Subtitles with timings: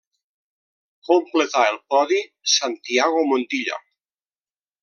[1.09, 2.21] Completà el podi
[2.57, 3.81] Santiago Montilla.